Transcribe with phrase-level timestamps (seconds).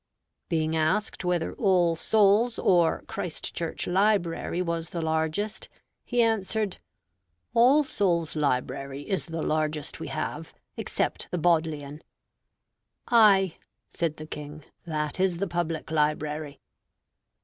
[0.49, 5.69] Being asked whether All Souls or Christ Church library was the largest,
[6.03, 6.79] he answered,
[7.53, 12.01] "All Souls library is the largest we have, except the Bodleian."
[13.09, 13.57] "Ay"
[13.91, 16.59] (said the King), "that is the public library."